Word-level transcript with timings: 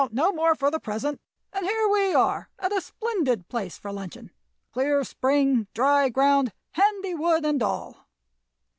Now, 0.01 0.09
no 0.11 0.31
more 0.31 0.55
for 0.55 0.71
the 0.71 0.79
present, 0.79 1.21
and 1.53 1.63
here 1.63 1.87
we 1.87 2.11
are 2.15 2.49
at 2.57 2.75
a 2.75 2.81
splendid 2.81 3.47
place 3.49 3.77
for 3.77 3.91
luncheon 3.93 4.31
clear 4.73 5.03
spring, 5.03 5.67
dry 5.75 6.09
ground, 6.09 6.53
handy 6.71 7.13
wood, 7.13 7.45
and 7.45 7.61
all." 7.61 8.07